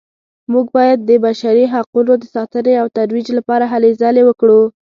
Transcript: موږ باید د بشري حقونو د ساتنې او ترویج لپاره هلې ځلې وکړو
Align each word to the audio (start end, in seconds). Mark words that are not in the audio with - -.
موږ 0.51 0.65
باید 0.77 0.99
د 1.09 1.11
بشري 1.25 1.65
حقونو 1.73 2.13
د 2.17 2.23
ساتنې 2.35 2.73
او 2.81 2.87
ترویج 2.97 3.27
لپاره 3.37 3.63
هلې 3.73 3.91
ځلې 4.01 4.21
وکړو 4.25 4.61